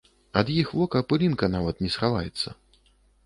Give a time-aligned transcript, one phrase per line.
[0.39, 2.49] Ад іх вока пылінка нават не схаваецца.